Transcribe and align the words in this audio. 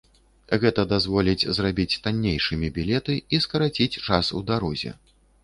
Гэта 0.61 0.85
дазволіць 0.93 1.47
зрабіць 1.57 1.99
таннейшымі 2.07 2.71
білеты 2.79 3.19
і 3.37 3.41
скараціць 3.45 3.91
час 4.07 4.35
у 4.41 4.45
дарозе. 4.51 4.97